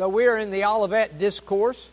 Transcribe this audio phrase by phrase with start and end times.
[0.00, 1.90] So we're in the Olivet Discourse.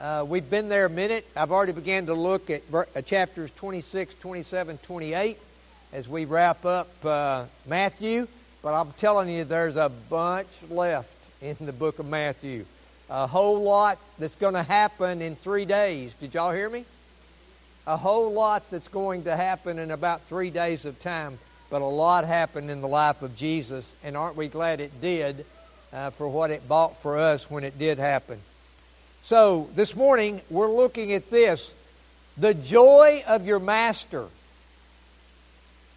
[0.00, 1.24] Uh, we've been there a minute.
[1.36, 5.38] I've already began to look at ver- uh, chapters 26, 27, 28
[5.92, 8.26] as we wrap up uh, Matthew.
[8.62, 12.64] But I'm telling you, there's a bunch left in the book of Matthew.
[13.08, 16.14] A whole lot that's going to happen in three days.
[16.14, 16.84] Did y'all hear me?
[17.86, 21.38] A whole lot that's going to happen in about three days of time.
[21.70, 25.46] But a lot happened in the life of Jesus, and aren't we glad it did?
[25.92, 28.40] Uh, for what it bought for us when it did happen.
[29.22, 31.74] So, this morning we're looking at this
[32.36, 34.26] the joy of your master.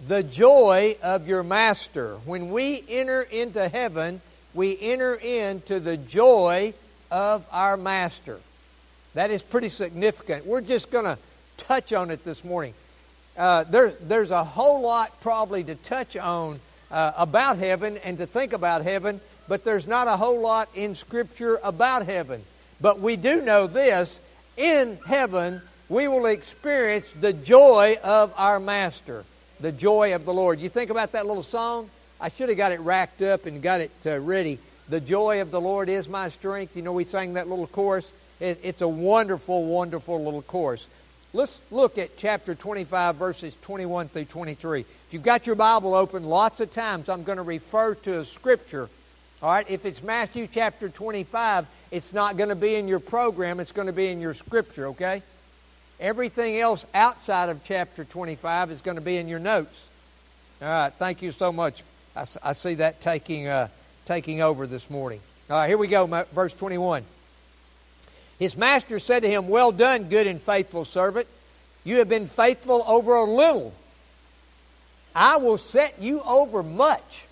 [0.06, 2.16] The joy of your master.
[2.26, 4.22] When we enter into heaven,
[4.54, 6.74] we enter into the joy
[7.12, 8.40] of our master.
[9.14, 10.46] That is pretty significant.
[10.46, 11.18] We're just going to
[11.58, 12.74] touch on it this morning.
[13.38, 16.60] Uh, there, there's a whole lot probably to touch on
[16.92, 19.20] uh, about heaven and to think about heaven
[19.50, 22.42] but there's not a whole lot in Scripture about heaven.
[22.80, 24.22] But we do know this
[24.56, 29.26] in heaven, we will experience the joy of our Master,
[29.60, 30.60] the joy of the Lord.
[30.60, 31.90] You think about that little song?
[32.22, 34.60] I should have got it racked up and got it uh, ready.
[34.88, 36.76] The joy of the Lord is my strength.
[36.76, 38.12] You know, we sang that little chorus.
[38.40, 40.88] It, it's a wonderful, wonderful little chorus.
[41.34, 44.82] Let's look at chapter 25, verses 21 through 23.
[44.82, 48.26] If you've got your Bible open, lots of times I'm going to refer to a
[48.26, 48.90] scripture
[49.42, 53.62] all right, if it's Matthew chapter 25, it's not going to be in your program,
[53.62, 55.22] it's going to be in your scripture, okay?
[55.98, 59.88] Everything else outside of chapter 25 is going to be in your notes.
[60.62, 61.84] All right, thank you so much.
[62.18, 63.70] I, I see that taking, uh,
[64.06, 65.22] taking over this morning.
[65.50, 67.06] All right, here we go, verse 21.
[68.40, 71.28] His master said to him, Well done, good and faithful servant.
[71.86, 73.74] You have been faithful over a little.
[75.16, 77.26] I will set you over much.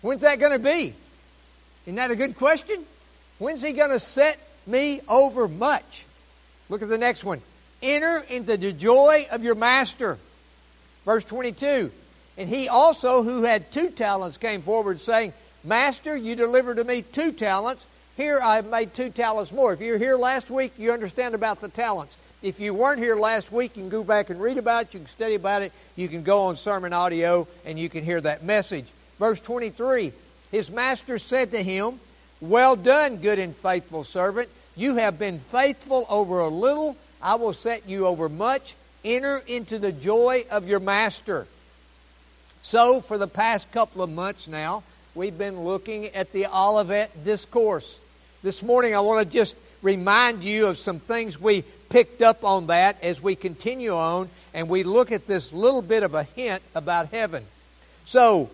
[0.00, 0.94] When's that going to be?
[1.86, 2.84] Isn't that a good question?
[3.38, 6.04] When's he going to set me over much?
[6.68, 7.40] Look at the next one.
[7.82, 10.18] Enter into the joy of your master.
[11.04, 11.90] Verse 22.
[12.36, 15.32] And he also, who had two talents, came forward saying,
[15.64, 17.86] Master, you delivered to me two talents.
[18.16, 19.72] Here I have made two talents more.
[19.72, 22.16] If you're here last week, you understand about the talents.
[22.42, 24.94] If you weren't here last week, you can go back and read about it.
[24.94, 25.72] You can study about it.
[25.96, 28.86] You can go on sermon audio and you can hear that message.
[29.18, 30.12] Verse 23
[30.50, 32.00] His master said to him,
[32.40, 34.48] Well done, good and faithful servant.
[34.76, 38.74] You have been faithful over a little, I will set you over much.
[39.04, 41.46] Enter into the joy of your master.
[42.62, 44.82] So, for the past couple of months now,
[45.14, 48.00] we've been looking at the Olivet Discourse.
[48.42, 52.66] This morning, I want to just remind you of some things we picked up on
[52.66, 56.62] that as we continue on and we look at this little bit of a hint
[56.74, 57.44] about heaven.
[58.04, 58.50] So,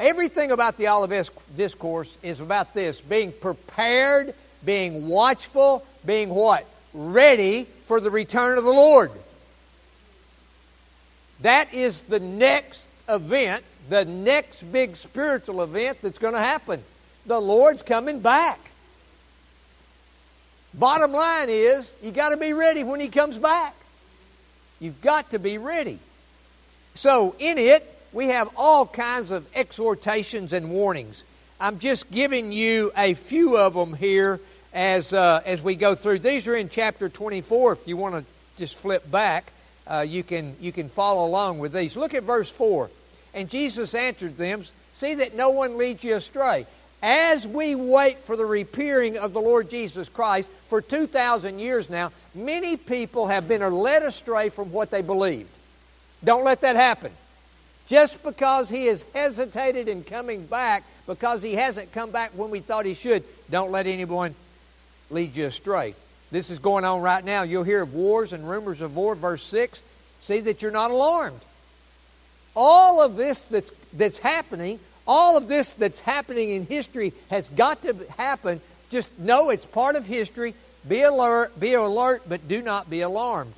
[0.00, 4.34] Everything about the Olivet Discourse is about this being prepared,
[4.64, 6.66] being watchful, being what?
[6.94, 9.10] Ready for the return of the Lord.
[11.42, 16.82] That is the next event, the next big spiritual event that's going to happen.
[17.26, 18.58] The Lord's coming back.
[20.72, 23.74] Bottom line is, you got to be ready when He comes back.
[24.78, 25.98] You've got to be ready.
[26.94, 31.24] So, in it, we have all kinds of exhortations and warnings.
[31.60, 34.40] I'm just giving you a few of them here
[34.72, 36.20] as, uh, as we go through.
[36.20, 37.72] These are in chapter 24.
[37.72, 38.24] If you want to
[38.56, 39.52] just flip back,
[39.86, 41.96] uh, you, can, you can follow along with these.
[41.96, 42.90] Look at verse 4.
[43.34, 46.66] And Jesus answered them, See that no one leads you astray.
[47.02, 52.12] As we wait for the reappearing of the Lord Jesus Christ, for 2,000 years now,
[52.34, 55.48] many people have been led astray from what they believed.
[56.22, 57.12] Don't let that happen.
[57.90, 62.60] Just because he has hesitated in coming back, because he hasn't come back when we
[62.60, 64.36] thought he should, don't let anyone
[65.10, 65.96] lead you astray.
[66.30, 67.42] This is going on right now.
[67.42, 69.82] You'll hear of wars and rumors of war, verse 6.
[70.20, 71.40] See that you're not alarmed.
[72.54, 77.82] All of this that's, that's happening, all of this that's happening in history has got
[77.82, 78.60] to happen.
[78.90, 80.54] Just know it's part of history.
[80.86, 83.54] Be alert, be alert, but do not be alarmed.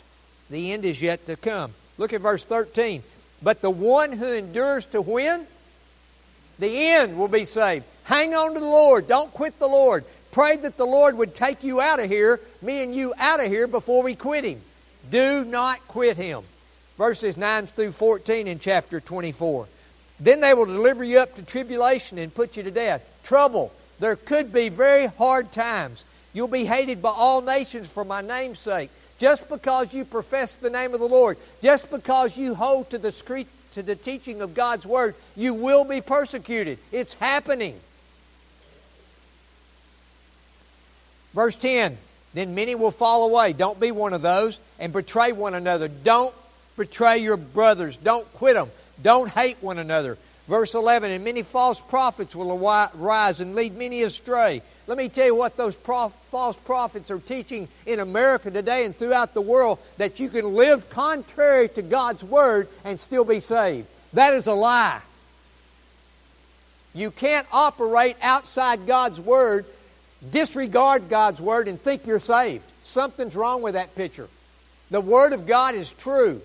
[0.49, 1.75] The end is yet to come.
[1.99, 3.03] Look at verse 13.
[3.43, 5.47] But the one who endures to win,
[6.59, 7.85] the end will be saved.
[8.05, 9.09] Hang on to the Lord.
[9.09, 10.05] Don't quit the Lord.
[10.31, 13.47] Pray that the Lord would take you out of here, me and you out of
[13.47, 14.61] here before we quit Him.
[15.11, 16.43] Do not quit Him.
[16.97, 19.67] Verses 9 through 14 in chapter 24.
[20.21, 23.05] Then they will deliver you up to tribulation and put you to death.
[23.25, 23.73] Trouble.
[23.99, 26.05] There could be very hard times.
[26.33, 28.91] You'll be hated by all nations for my name's sake
[29.23, 33.47] just because you profess the name of the Lord, just because you hold to the,
[33.75, 36.77] to the teaching of God's Word, you will be persecuted.
[36.91, 37.79] It's happening.
[41.35, 41.99] Verse 10
[42.35, 43.53] Then many will fall away.
[43.53, 45.87] Don't be one of those and betray one another.
[45.87, 46.35] Don't
[46.77, 47.97] betray your brothers.
[47.97, 48.73] Don't quit them.
[49.01, 50.19] Don't hate one another.
[50.49, 54.63] Verse 11 And many false prophets will arise and lead many astray.
[54.87, 58.97] Let me tell you what those prof- false prophets are teaching in America today and
[58.97, 63.87] throughout the world that you can live contrary to God's Word and still be saved.
[64.13, 65.01] That is a lie.
[66.95, 69.65] You can't operate outside God's Word,
[70.31, 72.65] disregard God's Word, and think you're saved.
[72.83, 74.29] Something's wrong with that picture.
[74.91, 76.43] The Word of God is true.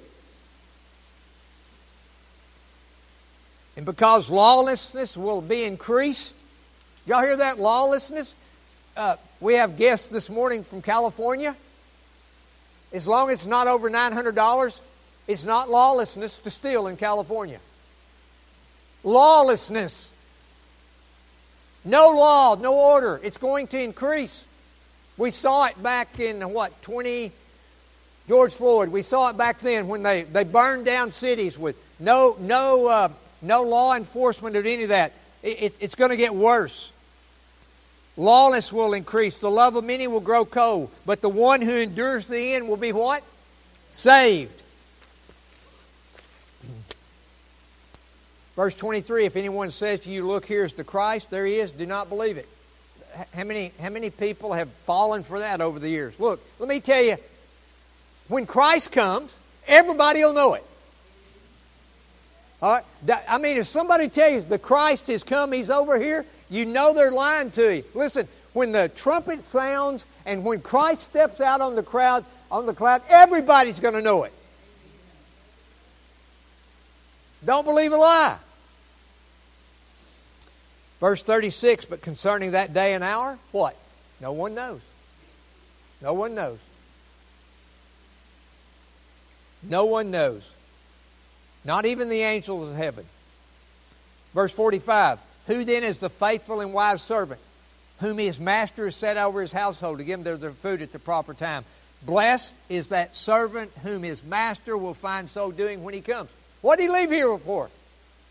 [3.78, 6.34] And because lawlessness will be increased,
[7.06, 7.60] y'all hear that?
[7.60, 8.36] Lawlessness?
[8.98, 11.56] Uh, we have guests this morning from California.
[12.92, 14.80] As long as it's not over $900,
[15.28, 17.60] it's not lawlessness to steal in California.
[19.04, 20.12] Lawlessness.
[21.86, 23.20] No law, no order.
[23.22, 24.44] It's going to increase.
[25.18, 27.32] We saw it back in what, 20,
[28.28, 28.90] George Floyd.
[28.90, 33.10] We saw it back then when they, they burned down cities with no, no, uh,
[33.42, 35.14] no law enforcement or any of that.
[35.44, 36.92] It, it, it's going to get worse.
[38.18, 39.38] Lawless will increase.
[39.38, 40.90] The love of many will grow cold.
[41.06, 43.24] But the one who endures the end will be what?
[43.92, 44.64] Saved.
[48.56, 51.86] Verse 23 If anyone says to you, Look, here's the Christ, there he is, do
[51.86, 52.50] not believe it.
[53.34, 56.20] How many, how many people have fallen for that over the years?
[56.20, 57.18] Look, let me tell you,
[58.28, 59.36] when Christ comes,
[59.68, 60.64] everybody will know it.
[62.62, 63.20] All right?
[63.28, 66.94] I mean, if somebody tells you the Christ has come, he's over here, you know
[66.94, 67.84] they're lying to you.
[67.94, 72.74] Listen, when the trumpet sounds and when Christ steps out on the crowd, on the
[72.74, 74.34] cloud, everybody's going to know it.
[77.46, 78.38] Don't believe a lie.
[81.00, 83.78] Verse 36, but concerning that day and hour, what?
[84.20, 84.82] No one knows.
[86.02, 86.58] No one knows.
[89.62, 90.50] No one knows.
[91.68, 93.06] Not even the angels of heaven.
[94.34, 97.42] Verse 45, who then is the faithful and wise servant,
[98.00, 101.00] whom his master has set over his household to give them their food at the
[101.00, 101.66] proper time?
[102.04, 106.30] Blessed is that servant whom his master will find so doing when he comes.
[106.62, 107.70] What did he leave here for?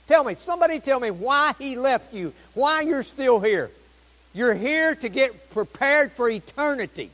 [0.06, 3.70] Tell me, somebody tell me why he left you, why you're still here.
[4.32, 7.10] You're here to get prepared for eternity.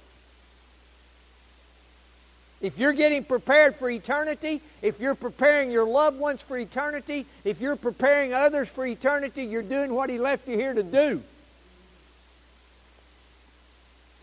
[2.63, 7.61] If you're getting prepared for eternity, if you're preparing your loved ones for eternity, if
[7.61, 11.23] you're preparing others for eternity, you're doing what he left you here to do.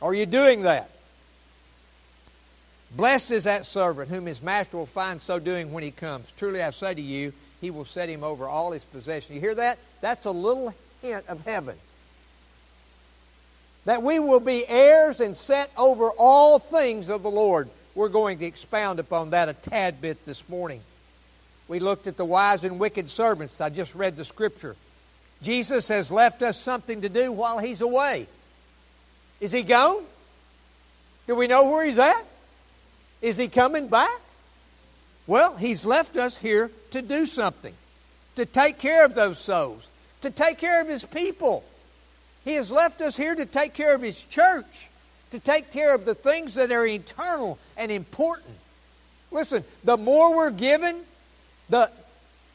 [0.01, 0.89] Are you doing that?
[2.95, 6.31] Blessed is that servant whom his master will find so doing when he comes.
[6.37, 9.35] Truly I say to you, he will set him over all his possessions.
[9.35, 9.77] You hear that?
[9.99, 11.75] That's a little hint of heaven.
[13.83, 17.69] That we will be heirs and set over all things of the Lord.
[17.95, 20.81] We're going to expound upon that a tad bit this morning.
[21.67, 23.61] We looked at the wise and wicked servants.
[23.61, 24.75] I just read the scripture.
[25.41, 28.27] Jesus has left us something to do while he's away.
[29.39, 30.03] Is he gone?
[31.27, 32.25] Do we know where he's at?
[33.21, 34.19] Is he coming back?
[35.27, 37.73] Well, he's left us here to do something,
[38.35, 39.87] to take care of those souls,
[40.21, 41.63] to take care of his people.
[42.43, 44.88] He has left us here to take care of his church,
[45.31, 48.55] to take care of the things that are eternal and important.
[49.31, 51.01] Listen, the more we're given,
[51.69, 51.91] the,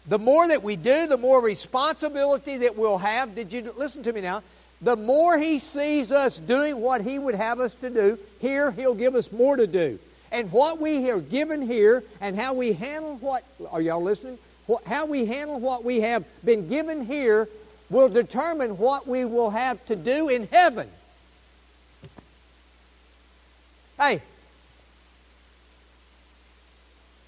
[0.07, 3.35] the more that we do, the more responsibility that we'll have.
[3.35, 4.43] Did you listen to me now?
[4.83, 8.95] The more he sees us doing what he would have us to do, here he'll
[8.95, 9.99] give us more to do.
[10.33, 14.37] And what we are given here and how we handle what, are y'all listening?
[14.85, 17.49] How we handle what we have been given here
[17.89, 20.89] will determine what we will have to do in heaven.
[23.99, 24.21] Hey,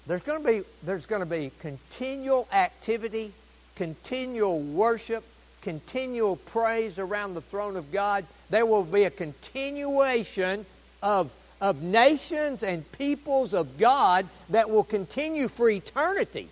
[0.05, 3.31] there's going to be there's going to be continual activity,
[3.75, 5.23] continual worship,
[5.61, 8.25] continual praise around the throne of God.
[8.49, 10.65] There will be a continuation
[11.01, 16.49] of of nations and peoples of God that will continue for eternity.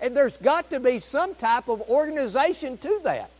[0.00, 3.30] And there's got to be some type of organization to that.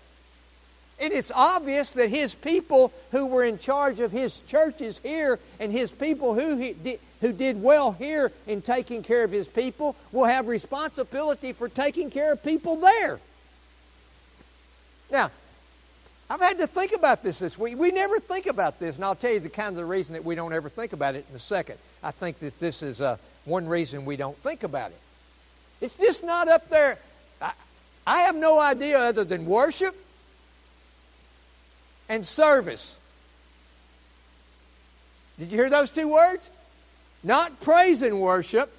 [1.01, 5.71] And it's obvious that his people who were in charge of his churches here and
[5.71, 9.95] his people who, he did, who did well here in taking care of his people
[10.11, 13.21] will have responsibility for taking care of people there.
[15.11, 15.31] Now,
[16.29, 17.79] I've had to think about this this week.
[17.79, 20.25] We never think about this, and I'll tell you the kind of the reason that
[20.25, 21.79] we don't ever think about it in a second.
[22.03, 25.01] I think that this is uh, one reason we don't think about it.
[25.81, 26.99] It's just not up there.
[27.41, 27.53] I,
[28.07, 29.97] I have no idea other than worship
[32.09, 32.99] and service.
[35.39, 36.49] Did you hear those two words?
[37.23, 38.73] Not praise and worship,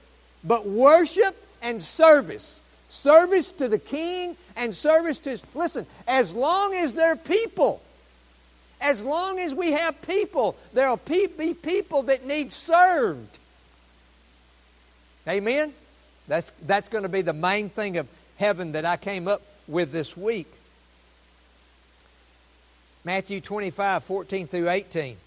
[0.43, 2.59] but worship and service.
[2.89, 5.39] Service to the king and service to.
[5.53, 7.81] Listen, as long as they're people,
[8.81, 13.37] as long as we have people, there will be people that need served.
[15.27, 15.73] Amen?
[16.27, 19.91] That's, that's going to be the main thing of heaven that I came up with
[19.91, 20.51] this week.
[23.09, 25.17] Matthew 25, 14 through 18.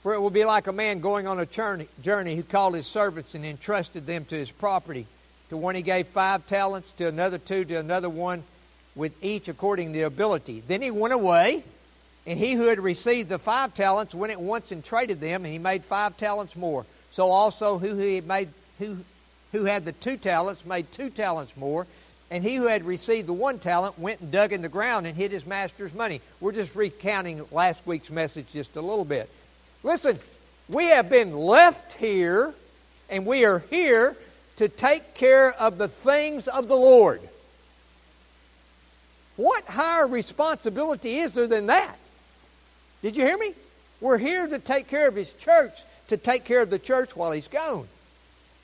[0.00, 3.34] For it will be like a man going on a journey, who called his servants
[3.34, 5.06] and entrusted them to his property.
[5.50, 8.44] To one he gave five talents, to another two, to another one,
[8.96, 10.62] with each according to the ability.
[10.66, 11.62] Then he went away,
[12.26, 15.52] and he who had received the five talents went at once and traded them, and
[15.52, 16.86] he made five talents more.
[17.10, 19.04] So also who he made who
[19.52, 21.86] who had the two talents made two talents more.
[22.30, 25.16] And he who had received the one talent went and dug in the ground and
[25.16, 26.20] hid his master's money.
[26.40, 29.30] We're just recounting last week's message just a little bit.
[29.82, 30.18] Listen,
[30.68, 32.54] we have been left here,
[33.10, 34.16] and we are here
[34.56, 37.20] to take care of the things of the Lord.
[39.36, 41.96] What higher responsibility is there than that?
[43.02, 43.52] Did you hear me?
[44.00, 45.74] We're here to take care of His church,
[46.08, 47.86] to take care of the church while He's gone.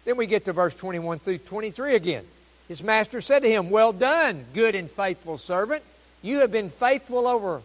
[0.05, 2.25] Then we get to verse 21 through 23 again.
[2.71, 5.83] His master said to him, Well done, good and faithful servant.
[6.23, 7.63] You have been faithful over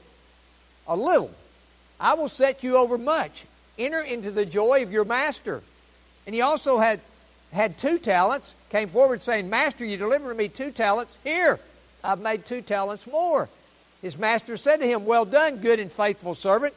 [0.87, 1.29] a little.
[1.99, 3.45] I will set you over much.
[3.77, 5.61] Enter into the joy of your master.
[6.25, 7.01] And he also had,
[7.53, 11.15] had two talents, came forward saying, Master, you delivered me two talents.
[11.23, 11.59] Here,
[12.03, 13.47] I've made two talents more.
[14.01, 16.73] His master said to him, Well done, good and faithful servant.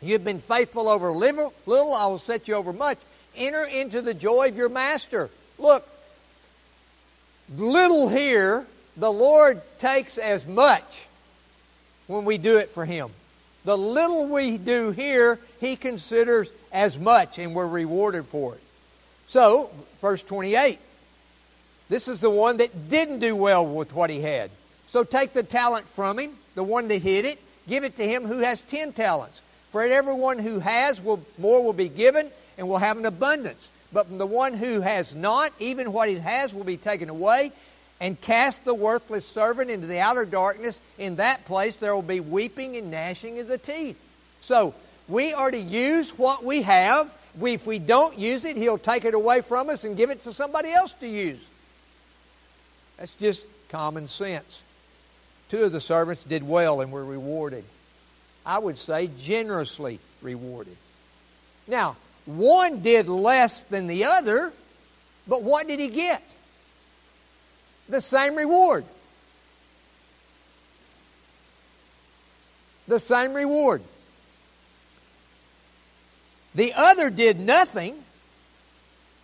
[0.00, 2.96] You've been faithful over little, little, I will set you over much.
[3.36, 5.28] Enter into the joy of your master.
[5.58, 5.86] Look,
[7.56, 11.06] little here, the Lord takes as much
[12.06, 13.10] when we do it for Him.
[13.64, 18.60] The little we do here, he considers as much, and we're rewarded for it.
[19.26, 19.70] So,
[20.00, 20.78] verse 28
[21.88, 24.50] this is the one that didn't do well with what he had.
[24.86, 28.24] So, take the talent from him, the one that hid it, give it to him
[28.24, 29.42] who has 10 talents.
[29.70, 33.68] For everyone who has, will, more will be given and will have an abundance.
[33.92, 37.52] But from the one who has not, even what he has will be taken away
[38.00, 40.80] and cast the worthless servant into the outer darkness.
[40.98, 44.00] In that place there will be weeping and gnashing of the teeth.
[44.40, 44.74] So,
[45.08, 47.12] we are to use what we have.
[47.38, 50.22] We, if we don't use it, He'll take it away from us and give it
[50.24, 51.44] to somebody else to use.
[52.96, 54.62] That's just common sense.
[55.48, 57.64] Two of the servants did well and were rewarded.
[58.46, 60.76] I would say generously rewarded.
[61.66, 64.52] Now, one did less than the other,
[65.26, 66.22] but what did he get?
[67.88, 68.84] the same reward.
[72.88, 73.82] The same reward.
[76.54, 77.94] The other did nothing,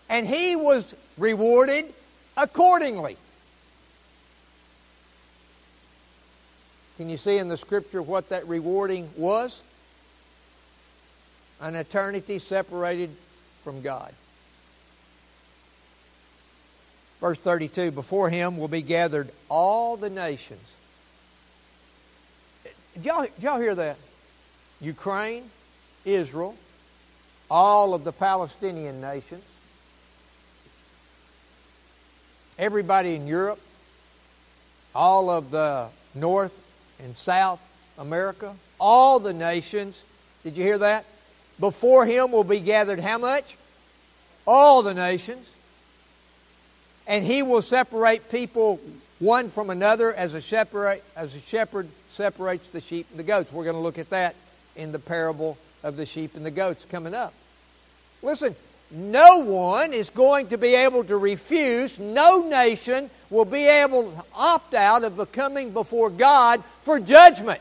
[0.09, 1.87] and he was rewarded
[2.37, 3.17] accordingly.
[6.97, 9.63] Can you see in the scripture what that rewarding was?
[11.61, 13.11] An eternity separated
[13.63, 14.13] from God.
[17.21, 20.75] Verse 32 Before him will be gathered all the nations.
[22.95, 23.97] Did y'all, did y'all hear that?
[24.81, 25.45] Ukraine,
[26.05, 26.57] Israel,
[27.51, 29.45] all of the Palestinian nations,
[32.59, 33.61] everybody in Europe,
[34.95, 36.55] all of the North
[37.03, 37.61] and South
[37.99, 40.03] America, all the nations.
[40.43, 41.05] Did you hear that?
[41.61, 43.57] Before him will be gathered how much?
[44.47, 45.47] All the nations
[47.11, 48.81] and he will separate people
[49.19, 53.53] one from another as a shepherd, as a shepherd separates the sheep and the goats.
[53.53, 54.37] We're going to look at that
[54.77, 57.35] in the parable of the sheep and the goats coming up.
[58.23, 58.55] Listen,
[58.93, 64.25] no one is going to be able to refuse, no nation will be able to
[64.37, 67.61] opt out of coming before God for judgment.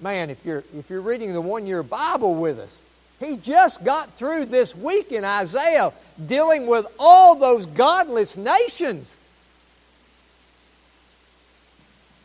[0.00, 2.74] Man, if you're, if you're reading the one year Bible with us,
[3.18, 5.92] he just got through this week in Isaiah
[6.24, 9.14] dealing with all those godless nations.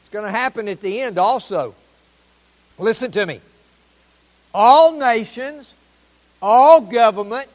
[0.02, 1.76] It's going to happen at the end also.
[2.80, 3.42] Listen to me.
[4.54, 5.74] All nations,
[6.42, 7.50] all government,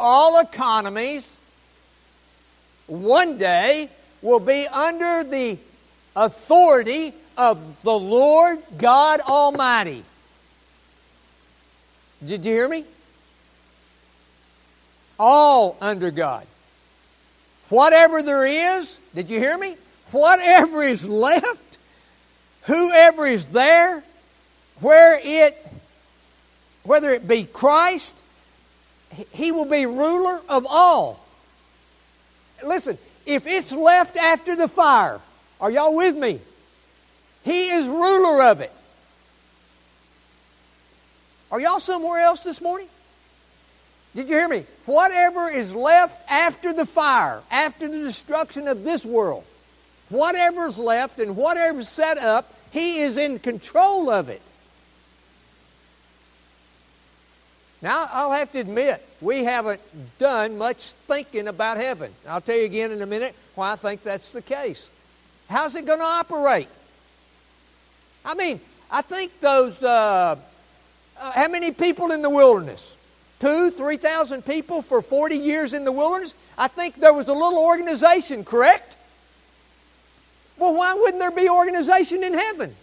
[0.00, 1.36] all economies,
[2.88, 3.88] one day
[4.22, 5.56] will be under the
[6.16, 10.04] authority of the Lord God Almighty.
[12.24, 12.84] Did you hear me?
[15.18, 16.46] All under God.
[17.68, 19.76] Whatever there is, did you hear me?
[20.12, 21.78] Whatever is left,
[22.62, 24.04] whoever is there,
[24.80, 25.66] where it,
[26.84, 28.16] whether it be Christ,
[29.32, 31.26] he will be ruler of all.
[32.64, 35.20] Listen, if it's left after the fire,
[35.60, 36.40] are y'all with me?
[37.44, 38.72] He is ruler of it.
[41.50, 42.88] Are y'all somewhere else this morning?
[44.14, 44.64] Did you hear me?
[44.86, 49.44] Whatever is left after the fire, after the destruction of this world,
[50.08, 54.42] whatever's left and whatever's set up, He is in control of it.
[57.80, 59.80] Now, I'll have to admit, we haven't
[60.18, 62.12] done much thinking about heaven.
[62.28, 64.88] I'll tell you again in a minute why I think that's the case.
[65.50, 66.68] How's it going to operate?
[68.24, 68.60] I mean,
[68.90, 70.36] I think those, uh,
[71.20, 72.94] uh, how many people in the wilderness?
[73.40, 76.34] Two, three thousand people for 40 years in the wilderness?
[76.56, 78.96] I think there was a little organization, correct?
[80.58, 82.74] Well, why wouldn't there be organization in heaven?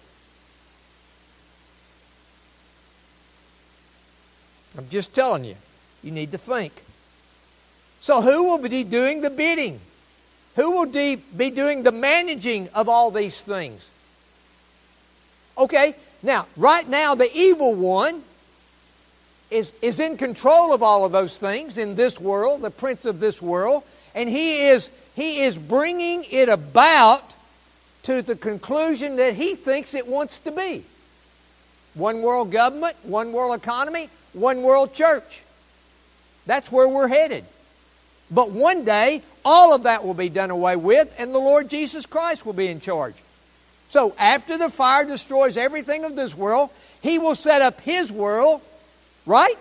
[4.78, 5.56] I'm just telling you,
[6.04, 6.74] you need to think.
[8.02, 9.80] So, who will be doing the bidding?
[10.56, 13.90] Who will be doing the managing of all these things?
[15.60, 18.24] Okay, now, right now, the evil one
[19.52, 23.20] is, is in control of all of those things in this world, the prince of
[23.20, 23.84] this world,
[24.16, 27.24] and he is, he is bringing it about
[28.04, 30.84] to the conclusion that he thinks it wants to be.
[31.94, 35.42] One world government, one world economy, one world church.
[36.46, 37.44] That's where we're headed.
[38.32, 42.06] But one day, all of that will be done away with, and the Lord Jesus
[42.06, 43.16] Christ will be in charge.
[43.90, 46.70] So, after the fire destroys everything of this world,
[47.02, 48.62] He will set up His world,
[49.26, 49.56] right?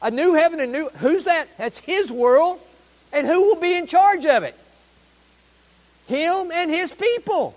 [0.00, 0.88] A new heaven and new.
[0.98, 1.46] Who's that?
[1.58, 2.60] That's His world.
[3.12, 4.56] And who will be in charge of it?
[6.06, 7.56] Him and His people.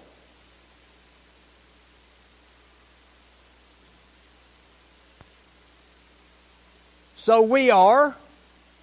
[7.16, 8.16] So we are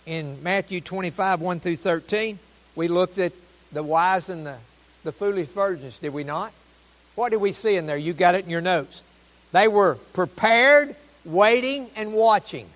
[0.06, 2.38] in Matthew 25, 1 through 13.
[2.74, 3.32] We looked at
[3.72, 4.56] the wise and the,
[5.04, 6.52] the foolish virgins, did we not?
[7.14, 7.96] What do we see in there?
[7.96, 9.02] You got it in your notes.
[9.52, 12.66] They were prepared, waiting, and watching.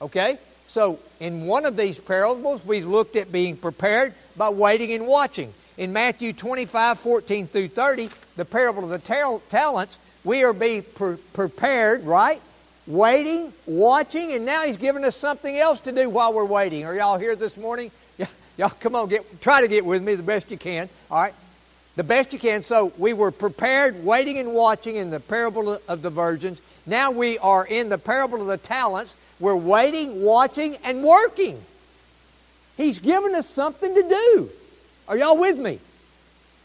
[0.00, 0.38] Okay?
[0.68, 5.52] So, in one of these parables, we looked at being prepared by waiting and watching.
[5.76, 10.82] In Matthew 25, 14 through 30, the parable of the tal- talents, we are being
[10.82, 12.40] pre- prepared, right?
[12.86, 16.84] waiting, watching, and now he's giving us something else to do while we're waiting.
[16.84, 17.90] Are y'all here this morning?
[18.56, 20.88] Y'all come on, get try to get with me the best you can.
[21.10, 21.34] All right?
[21.96, 22.62] The best you can.
[22.62, 26.60] So we were prepared, waiting and watching in the parable of the virgins.
[26.86, 29.14] Now we are in the parable of the talents.
[29.38, 31.60] We're waiting, watching, and working.
[32.76, 34.50] He's given us something to do.
[35.06, 35.78] Are y'all with me?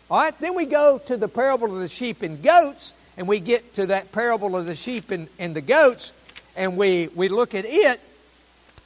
[0.09, 3.39] All right, then we go to the parable of the sheep and goats, and we
[3.39, 6.11] get to that parable of the sheep and, and the goats,
[6.55, 7.99] and we, we look at it,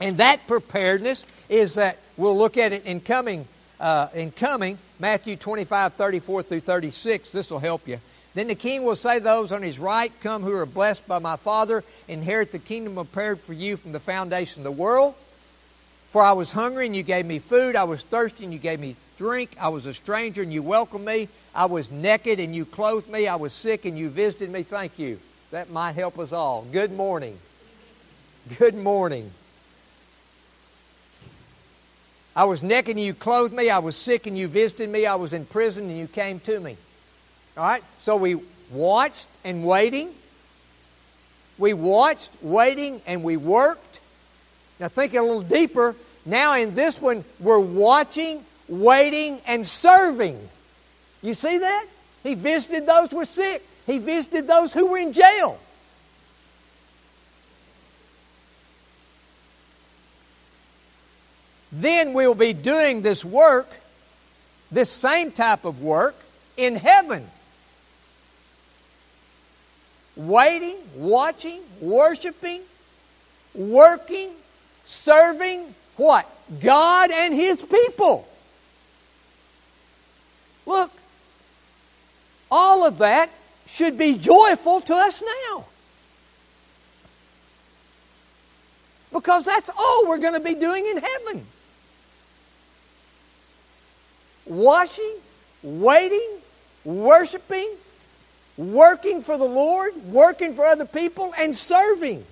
[0.01, 3.47] and that preparedness is that we'll look at it in coming,
[3.79, 7.33] uh, in coming Matthew 25, 34 through 36.
[7.33, 7.99] This will help you.
[8.35, 11.35] Then the king will say those on his right, Come who are blessed by my
[11.35, 15.13] Father, inherit the kingdom prepared for you from the foundation of the world.
[16.07, 17.75] For I was hungry and you gave me food.
[17.75, 19.57] I was thirsty and you gave me drink.
[19.59, 21.27] I was a stranger and you welcomed me.
[21.53, 23.27] I was naked and you clothed me.
[23.27, 24.63] I was sick and you visited me.
[24.63, 25.19] Thank you.
[25.51, 26.65] That might help us all.
[26.71, 27.37] Good morning.
[28.57, 29.31] Good morning.
[32.35, 33.69] I was naked and you clothed me.
[33.69, 35.05] I was sick and you visited me.
[35.05, 36.77] I was in prison and you came to me.
[37.57, 37.83] All right?
[37.99, 38.39] So we
[38.71, 40.09] watched and waiting.
[41.59, 43.99] We watched, waiting, and we worked.
[44.79, 45.95] Now think a little deeper.
[46.25, 50.39] Now in this one, we're watching, waiting, and serving.
[51.21, 51.85] You see that?
[52.23, 53.63] He visited those who were sick.
[53.85, 55.59] He visited those who were in jail.
[61.73, 63.67] Then we'll be doing this work,
[64.71, 66.15] this same type of work,
[66.55, 67.27] in heaven.
[70.15, 72.61] Waiting, watching, worshiping,
[73.55, 74.29] working,
[74.85, 76.29] serving what?
[76.61, 78.27] God and His people.
[80.67, 80.91] Look,
[82.51, 83.31] all of that
[83.65, 85.65] should be joyful to us now.
[89.11, 91.47] Because that's all we're going to be doing in heaven.
[94.45, 95.15] Washing,
[95.61, 96.29] waiting,
[96.83, 97.69] worshiping,
[98.57, 102.25] working for the Lord, working for other people, and serving.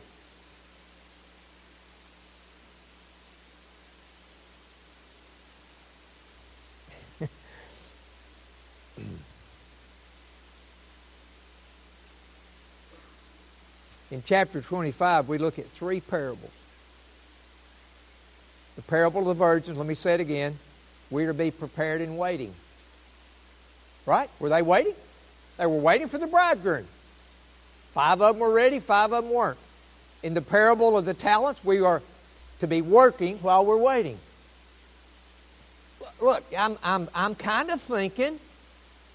[14.11, 16.51] In chapter 25, we look at three parables.
[18.75, 20.59] The parable of the virgins, let me say it again.
[21.11, 22.53] We're to be prepared and waiting.
[24.05, 24.29] Right?
[24.39, 24.95] Were they waiting?
[25.57, 26.87] They were waiting for the bridegroom.
[27.91, 29.59] Five of them were ready, five of them weren't.
[30.23, 32.01] In the parable of the talents, we are
[32.59, 34.17] to be working while we're waiting.
[36.21, 38.39] Look, I'm, I'm, I'm kind of thinking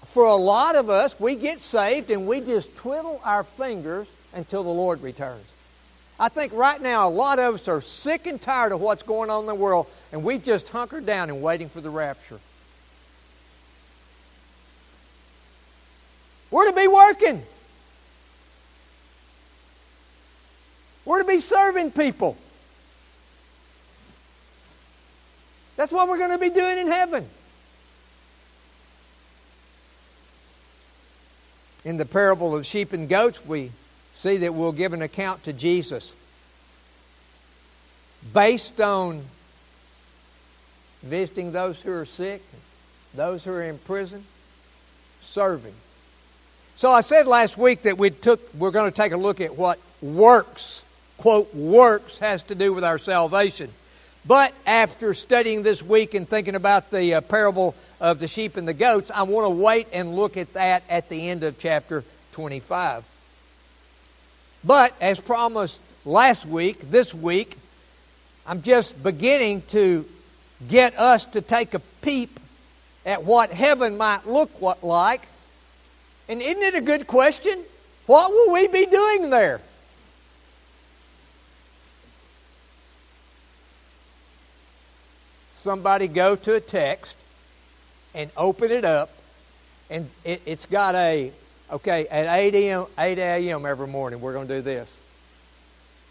[0.05, 4.63] for a lot of us, we get saved and we just twiddle our fingers until
[4.63, 5.45] the Lord returns.
[6.19, 9.29] I think right now a lot of us are sick and tired of what's going
[9.29, 12.39] on in the world and we just hunkered down and waiting for the rapture.
[16.49, 17.43] We're to be working.
[21.05, 22.37] We're to be serving people.
[25.75, 27.27] That's what we're going to be doing in heaven.
[31.85, 33.71] In the parable of sheep and goats, we
[34.17, 36.15] see that we'll give an account to Jesus
[38.33, 39.23] based on
[41.03, 42.41] visiting those who are sick,
[43.13, 44.23] those who are in prison,
[45.21, 45.75] serving.
[46.75, 49.55] So I said last week that we took we're going to take a look at
[49.55, 50.83] what works,
[51.17, 53.71] quote, works has to do with our salvation.
[54.25, 58.67] But after studying this week and thinking about the uh, parable of the sheep and
[58.67, 62.03] the goats, I want to wait and look at that at the end of chapter
[62.31, 63.05] 25.
[64.63, 67.57] But as promised last week, this week,
[68.45, 70.05] I'm just beginning to
[70.67, 72.39] get us to take a peep
[73.05, 74.51] at what heaven might look
[74.83, 75.27] like
[76.29, 77.63] and isn't it a good question?
[78.05, 79.61] What will we be doing there?
[85.53, 87.17] Somebody go to a text
[88.13, 89.09] and open it up,
[89.89, 91.31] and it, has got a,
[91.71, 92.85] okay, at 8 a.m.
[92.97, 93.65] 8 a.m.
[93.65, 94.95] every morning, we're going to do this.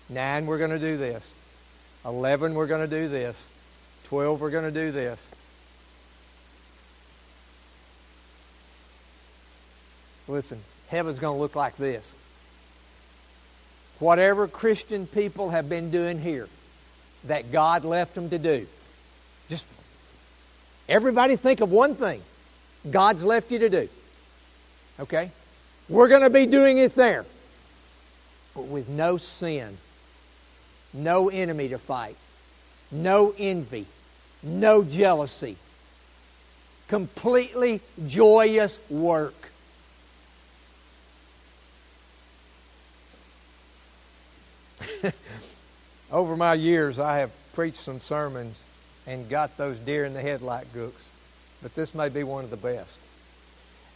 [0.09, 1.33] 9, we're going to do this.
[2.05, 3.45] 11, we're going to do this.
[4.05, 5.29] 12, we're going to do this.
[10.29, 12.09] Listen, heaven's going to look like this.
[13.99, 16.49] Whatever Christian people have been doing here
[17.25, 18.67] that God left them to do,
[19.49, 19.67] just
[20.89, 22.21] everybody think of one thing
[22.89, 23.89] God's left you to do.
[25.01, 25.31] Okay?
[25.89, 27.25] We're going to be doing it there,
[28.55, 29.79] but with no sin,
[30.93, 32.17] no enemy to fight,
[32.91, 33.87] no envy,
[34.43, 35.57] no jealousy.
[36.89, 39.35] Completely joyous work.
[46.13, 48.63] Over my years, I have preached some sermons
[49.07, 51.11] and got those deer in the headlight gooks,
[51.63, 52.99] but this may be one of the best.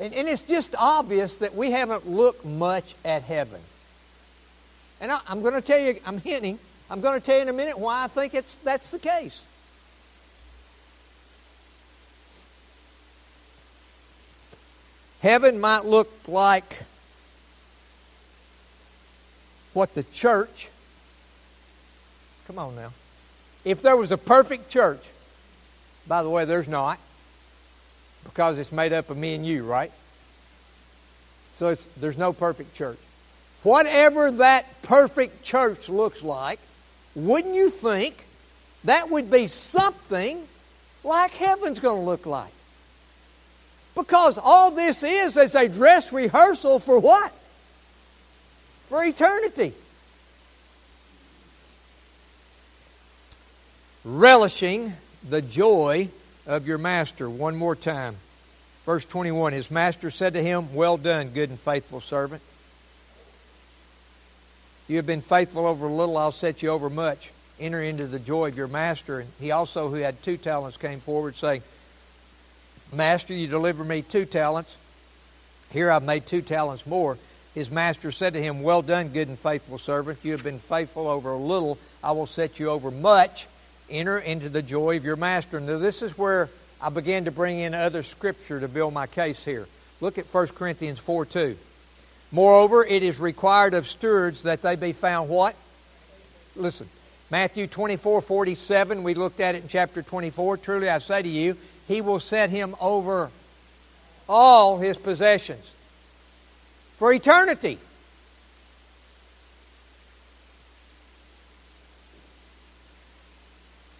[0.01, 3.61] And, and it's just obvious that we haven't looked much at heaven.
[5.01, 6.59] And I, I'm going to tell you, I'm hinting,
[6.91, 9.45] I'm going to tell you in a minute why I think it's, that's the case.
[15.21, 16.83] Heaven might look like
[19.75, 20.71] what the church
[22.51, 22.93] Come on now.
[23.65, 24.99] If there was a perfect church,
[26.09, 26.99] by the way, there's not,
[28.25, 29.93] because it's made up of me and you, right?
[31.53, 32.99] So there's no perfect church.
[33.63, 36.59] Whatever that perfect church looks like,
[37.15, 38.25] wouldn't you think
[38.85, 40.47] that would be something
[41.05, 42.53] like heaven's going to look like?
[43.95, 47.33] Because all this is is a dress rehearsal for what?
[48.87, 49.75] For eternity.
[54.05, 54.95] relishing
[55.29, 56.09] the joy
[56.51, 57.31] of your master.
[57.31, 58.17] One more time.
[58.85, 62.43] Verse 21 His master said to him, Well done, good and faithful servant.
[64.89, 67.31] You have been faithful over a little, I'll set you over much.
[67.61, 69.21] Enter into the joy of your master.
[69.21, 71.63] And he also, who had two talents, came forward, saying,
[72.93, 74.77] Master, you delivered me two talents.
[75.71, 77.17] Here I've made two talents more.
[77.55, 80.19] His master said to him, Well done, good and faithful servant.
[80.25, 83.47] You have been faithful over a little, I will set you over much
[83.91, 85.61] enter into the joy of your master.
[85.61, 86.49] Now, this is where
[86.81, 89.67] I began to bring in other scripture to build my case here.
[90.01, 91.57] Look at 1 Corinthians 4 2.
[92.33, 95.57] Moreover, it is required of stewards that they be found what?
[96.57, 96.89] Listen,
[97.31, 100.57] Matthew 24 47, we looked at it in chapter 24.
[100.59, 103.31] Truly I say to you, he will set him over
[104.29, 105.71] all his possessions
[106.97, 107.79] for eternity.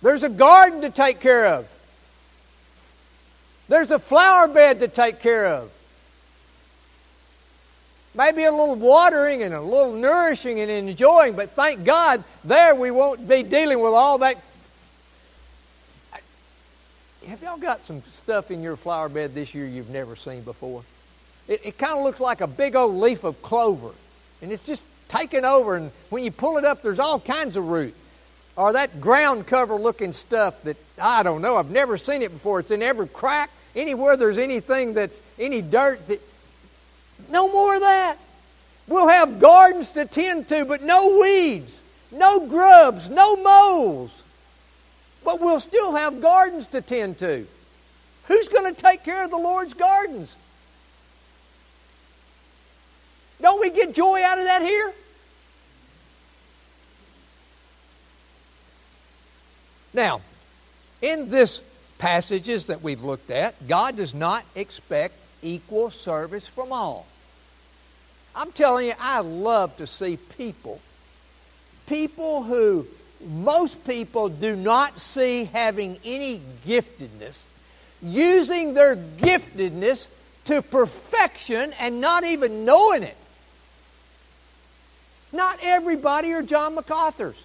[0.03, 1.69] There's a garden to take care of.
[3.69, 5.71] There's a flower bed to take care of.
[8.15, 12.91] Maybe a little watering and a little nourishing and enjoying, but thank God there we
[12.91, 14.37] won't be dealing with all that.
[17.29, 20.83] Have y'all got some stuff in your flower bed this year you've never seen before?
[21.47, 23.91] It, it kind of looks like a big old leaf of clover,
[24.43, 27.69] and it's just taken over, and when you pull it up, there's all kinds of
[27.69, 27.95] root.
[28.57, 32.61] Or that ground cover looking stuff that, I don't know, I've never seen it before.
[32.61, 36.07] It's in every crack, anywhere there's anything that's any dirt.
[36.09, 36.21] That,
[37.31, 38.17] no more of that.
[38.89, 44.25] We'll have gardens to tend to, but no weeds, no grubs, no moles.
[45.25, 47.47] But we'll still have gardens to tend to.
[48.25, 50.37] Who's going to take care of the Lord's gardens?
[53.41, 54.93] Don't we get joy out of that here?
[59.93, 60.21] Now,
[61.03, 61.63] in this
[61.99, 67.07] passages that we've looked at, God does not expect equal service from all.
[68.35, 70.81] I'm telling you, I love to see people,
[71.87, 72.87] people who
[73.29, 77.43] most people do not see having any giftedness,
[78.01, 80.07] using their giftedness
[80.47, 83.17] to perfection and not even knowing it.
[85.33, 87.41] Not everybody are John MacArthur's.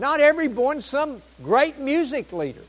[0.00, 2.64] Not everyone's some great music leader.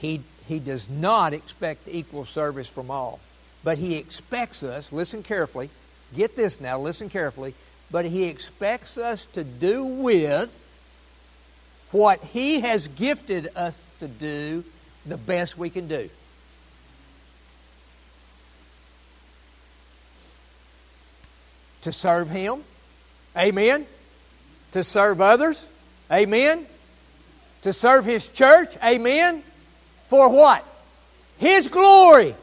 [0.00, 3.20] He, he does not expect equal service from all.
[3.62, 5.70] But he expects us, listen carefully,
[6.16, 7.54] get this now, listen carefully,
[7.92, 10.56] but he expects us to do with
[11.92, 14.64] what he has gifted us to do
[15.06, 16.10] the best we can do.
[21.82, 22.62] To serve him,
[23.36, 23.86] amen.
[24.72, 25.66] To serve others,
[26.10, 26.66] amen.
[27.62, 29.42] To serve his church, amen
[30.10, 30.64] for what?
[31.38, 32.34] His glory.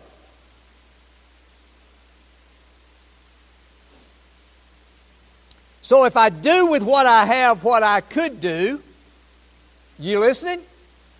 [5.82, 8.82] So if I do with what I have what I could do,
[10.00, 10.62] you listening?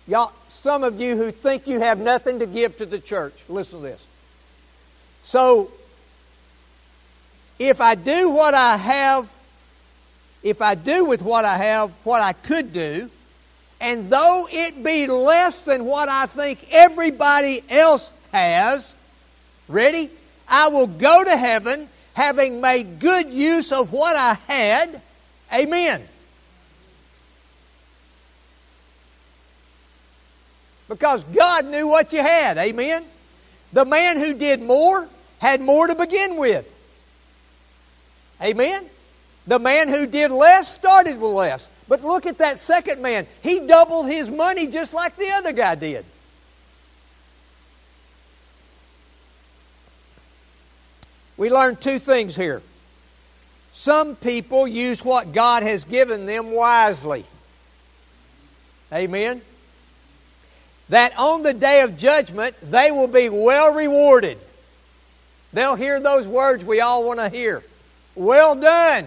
[0.06, 3.80] Y'all, some of you who think you have nothing to give to the church, listen
[3.80, 4.04] to this.
[5.24, 5.70] So,
[7.58, 9.34] if I do what I have,
[10.42, 13.10] if I do with what I have what I could do,
[13.80, 18.94] and though it be less than what I think everybody else has,
[19.68, 20.10] ready?
[20.48, 25.00] I will go to heaven having made good use of what I had.
[25.52, 26.02] Amen.
[30.88, 32.56] Because God knew what you had.
[32.56, 33.04] Amen.
[33.72, 35.06] The man who did more
[35.38, 36.74] had more to begin with.
[38.42, 38.84] Amen.
[39.46, 41.68] The man who did less started with less.
[41.88, 43.26] But look at that second man.
[43.42, 46.04] He doubled his money just like the other guy did.
[51.38, 52.62] We learned two things here.
[53.72, 57.24] Some people use what God has given them wisely.
[58.92, 59.40] Amen.
[60.88, 64.38] That on the day of judgment, they will be well rewarded.
[65.52, 67.62] They'll hear those words we all want to hear.
[68.18, 69.06] Well done,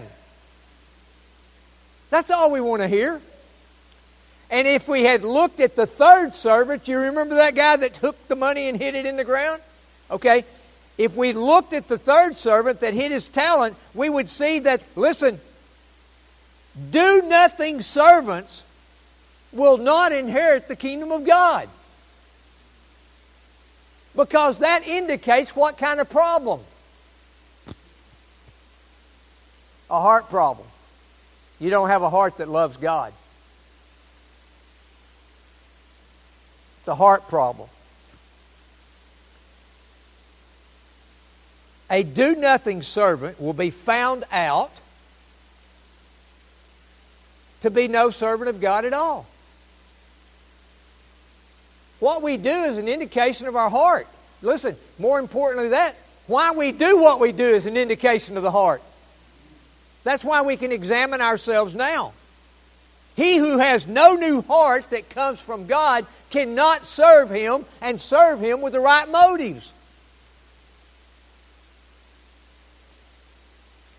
[2.08, 3.20] that's all we want to hear.
[4.50, 8.16] And if we had looked at the third servant, you remember that guy that took
[8.28, 9.60] the money and hid it in the ground?
[10.10, 10.46] Okay.
[10.96, 14.82] If we looked at the third servant that hid his talent, we would see that,
[14.96, 15.42] listen,
[16.90, 18.64] do nothing servants
[19.52, 21.68] will not inherit the kingdom of God.
[24.16, 26.60] Because that indicates what kind of problem?
[29.92, 30.66] A heart problem.
[31.60, 33.12] You don't have a heart that loves God.
[36.80, 37.68] It's a heart problem.
[41.90, 44.72] A do nothing servant will be found out
[47.60, 49.26] to be no servant of God at all.
[52.00, 54.08] What we do is an indication of our heart.
[54.40, 55.94] Listen, more importantly, that
[56.26, 58.82] why we do what we do is an indication of the heart.
[60.04, 62.12] That's why we can examine ourselves now.
[63.14, 68.40] He who has no new heart that comes from God cannot serve Him and serve
[68.40, 69.70] Him with the right motives.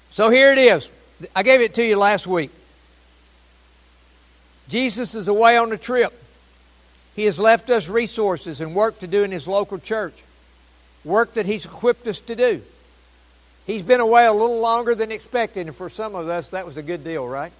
[0.10, 0.90] So here it is.
[1.36, 2.52] I gave it to you last week.
[4.68, 6.14] Jesus is away on a trip.
[7.16, 10.24] He has left us resources and work to do in His local church,
[11.04, 12.62] work that He's equipped us to do.
[13.66, 16.78] He's been away a little longer than expected, and for some of us, that was
[16.78, 17.54] a good deal, right?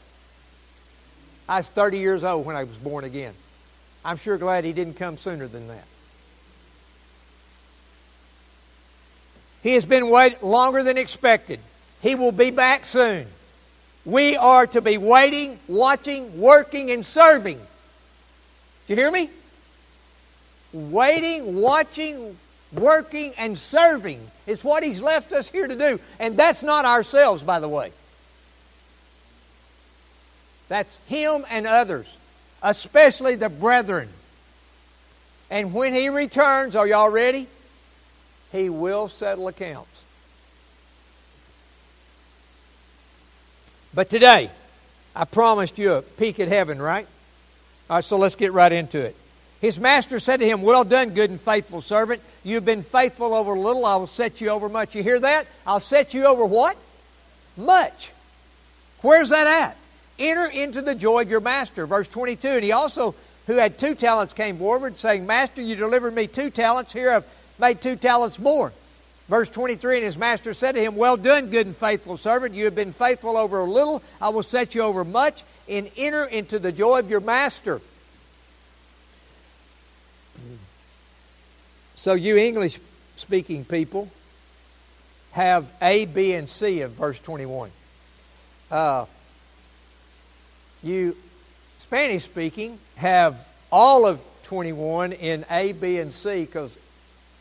[1.48, 3.34] I was 30 years old when I was born again.
[4.04, 5.86] I'm sure glad he didn't come sooner than that.
[9.62, 11.62] He has been waiting longer than expected.
[12.02, 13.28] He will be back soon.
[14.06, 17.58] We are to be waiting, watching, working, and serving.
[18.88, 19.30] Do you hear me?
[20.74, 22.38] Waiting, watching,
[22.74, 26.00] working, and serving is what He's left us here to do.
[26.20, 27.92] And that's not ourselves, by the way.
[30.70, 32.18] That's Him and others,
[32.62, 34.10] especially the brethren.
[35.50, 37.48] And when He returns, are y'all ready?
[38.52, 40.02] He will settle accounts.
[43.94, 44.50] But today,
[45.16, 47.06] I promised you a peek at heaven, right?
[47.90, 49.16] All right, so let's get right into it.
[49.64, 52.22] His master said to him, Well done, good and faithful servant.
[52.44, 54.94] You've been faithful over little, I will set you over much.
[54.94, 55.48] You hear that?
[55.66, 56.76] I'll set you over what?
[57.56, 58.12] Much.
[59.04, 59.78] Where's that at?
[60.20, 61.86] Enter into the joy of your master.
[61.86, 62.46] Verse 22.
[62.46, 63.16] And he also,
[63.48, 66.92] who had two talents, came forward, saying, Master, you delivered me two talents.
[66.92, 67.26] Here I've
[67.58, 68.74] made two talents more.
[69.30, 72.54] Verse 23 And his master said to him, Well done, good and faithful servant.
[72.54, 74.04] You have been faithful over a little.
[74.20, 75.46] I will set you over much.
[75.70, 77.80] And enter into the joy of your master.
[82.04, 82.82] So, you English
[83.16, 84.10] speaking people
[85.32, 87.72] have A, B, and C of verse 21.
[88.70, 89.06] Uh,
[90.84, 91.16] you
[91.80, 96.78] Spanish speaking have all of 21 in A, B, and C because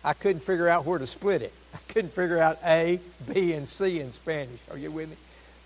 [0.05, 1.53] I couldn't figure out where to split it.
[1.75, 3.01] I couldn't figure out A,
[3.33, 4.61] B, and C in Spanish.
[4.71, 5.17] Are you with me?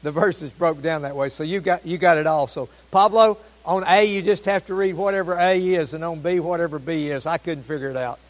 [0.04, 1.28] The verses broke down that way.
[1.28, 2.46] So you got you got it all.
[2.46, 6.40] So Pablo, on A you just have to read whatever A is, and on B
[6.40, 7.26] whatever B is.
[7.26, 8.20] I couldn't figure it out.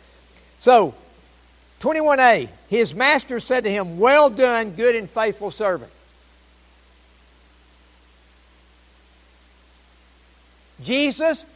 [0.58, 0.94] So,
[1.80, 5.92] 21a, his master said to him, Well done, good and faithful servant.
[10.82, 11.46] Jesus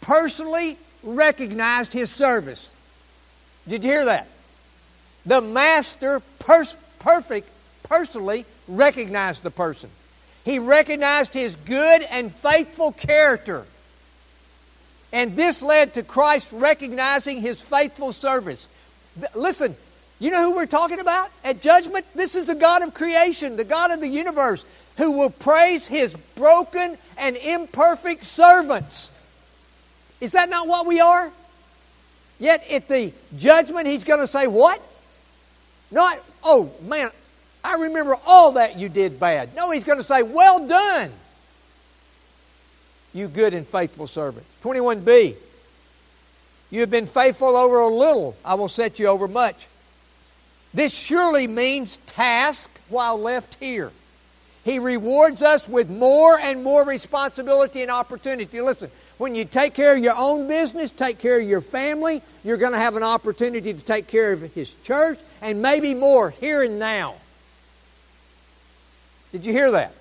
[0.00, 2.70] personally recognized his service.
[3.68, 4.26] Did you hear that?
[5.26, 7.48] The master pers- perfect
[7.82, 9.90] personally recognized the person.
[10.44, 13.66] He recognized his good and faithful character.
[15.12, 18.68] And this led to Christ recognizing his faithful service.
[19.34, 19.76] Listen,
[20.18, 22.06] you know who we're talking about at judgment?
[22.14, 24.64] This is the God of creation, the God of the universe,
[24.98, 29.10] who will praise his broken and imperfect servants.
[30.20, 31.30] Is that not what we are?
[32.38, 34.80] Yet at the judgment, he's going to say, What?
[35.90, 37.10] Not, oh man,
[37.64, 39.56] I remember all that you did bad.
[39.56, 41.10] No, he's going to say, Well done
[43.12, 44.46] you good and faithful servant.
[44.62, 45.36] 21b.
[46.70, 49.66] You have been faithful over a little, I will set you over much.
[50.72, 53.90] This surely means task while left here.
[54.62, 58.60] He rewards us with more and more responsibility and opportunity.
[58.60, 62.58] Listen, when you take care of your own business, take care of your family, you're
[62.58, 66.62] going to have an opportunity to take care of His church and maybe more here
[66.62, 67.14] and now.
[69.32, 69.94] Did you hear that?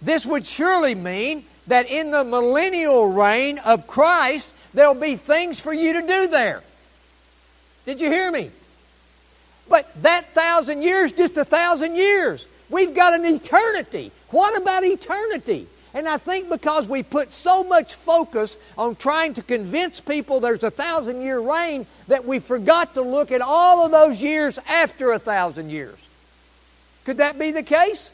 [0.00, 5.72] This would surely mean that in the millennial reign of Christ, there'll be things for
[5.72, 6.62] you to do there.
[7.86, 8.50] Did you hear me?
[9.68, 12.46] But that thousand years, just a thousand years.
[12.68, 14.12] We've got an eternity.
[14.30, 15.66] What about eternity?
[15.94, 20.62] And I think because we put so much focus on trying to convince people there's
[20.64, 25.12] a thousand year reign that we forgot to look at all of those years after
[25.12, 25.98] a thousand years.
[27.04, 28.10] Could that be the case?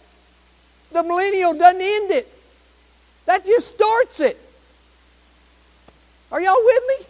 [0.91, 2.38] The millennial doesn't end it.
[3.29, 4.41] That just starts it.
[6.33, 7.07] Are y'all with me?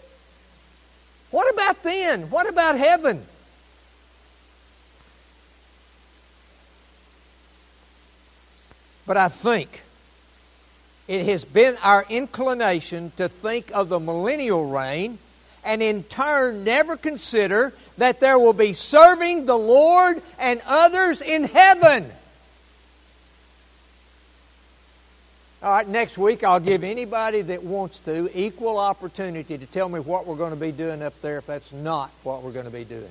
[1.31, 2.23] What about then?
[2.29, 3.25] What about heaven?
[9.07, 9.85] But I think
[11.07, 15.21] it has been our inclination to think of the millennial reign
[15.63, 21.45] and in turn never consider that there will be serving the Lord and others in
[21.45, 22.11] heaven.
[25.61, 29.99] All right, next week I'll give anybody that wants to equal opportunity to tell me
[29.99, 32.71] what we're going to be doing up there if that's not what we're going to
[32.71, 33.11] be doing.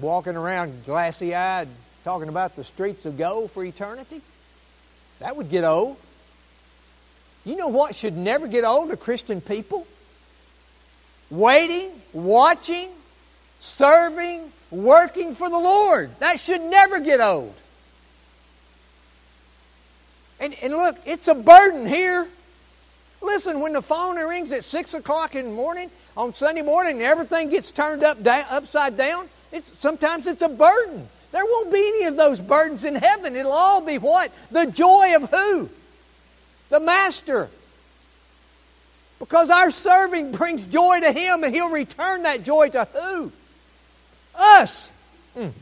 [0.00, 1.68] Walking around glassy eyed
[2.02, 4.20] talking about the streets of gold for eternity?
[5.20, 5.96] That would get old.
[7.44, 9.86] You know what should never get old to Christian people?
[11.30, 12.90] Waiting, watching,
[13.62, 16.10] serving, working for the Lord.
[16.18, 17.54] That should never get old.
[20.40, 22.26] And, and look, it's a burden here.
[23.22, 27.02] Listen, when the phone rings at 6 o'clock in the morning, on Sunday morning and
[27.02, 31.08] everything gets turned up upside down, it's, sometimes it's a burden.
[31.30, 33.36] There won't be any of those burdens in heaven.
[33.36, 34.32] It'll all be what?
[34.50, 35.70] The joy of who?
[36.68, 37.48] The Master.
[39.20, 43.32] Because our serving brings joy to Him, and He'll return that joy to who?
[44.34, 44.92] Us.
[45.36, 45.52] Mm.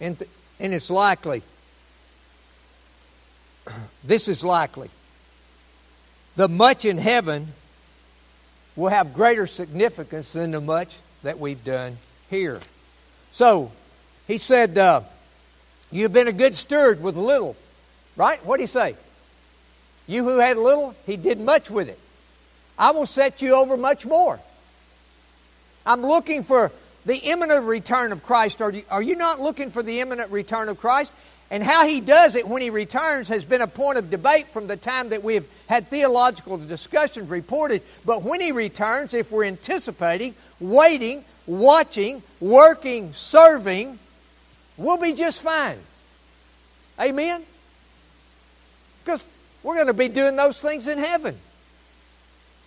[0.00, 1.42] And, th- and it's likely,
[4.02, 4.88] this is likely,
[6.36, 7.48] the much in heaven
[8.76, 11.98] will have greater significance than the much that we've done
[12.30, 12.60] here.
[13.32, 13.72] So,
[14.26, 15.02] he said, uh,
[15.92, 17.56] You've been a good steward with little.
[18.16, 18.44] Right?
[18.44, 18.96] What did he say?
[20.06, 21.98] You who had little, he did much with it.
[22.80, 24.40] I will set you over much more.
[25.84, 26.72] I'm looking for
[27.04, 28.62] the imminent return of Christ.
[28.62, 31.12] Are you, are you not looking for the imminent return of Christ?
[31.50, 34.66] And how he does it when he returns has been a point of debate from
[34.66, 37.82] the time that we have had theological discussions reported.
[38.06, 43.98] But when he returns, if we're anticipating, waiting, watching, working, serving,
[44.78, 45.78] we'll be just fine.
[46.98, 47.42] Amen?
[49.04, 49.26] Because
[49.62, 51.36] we're going to be doing those things in heaven.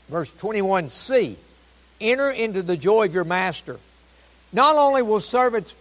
[0.09, 1.35] Verse 21c
[2.01, 3.79] Enter into the joy of your master.
[4.51, 5.73] Not only will servants